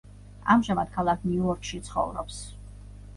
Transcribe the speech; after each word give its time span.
ამჟამად 0.53 0.87
ქალაქ 0.95 1.27
ნიუ-იორკში 1.31 1.81
ცხოვრობს. 1.91 2.41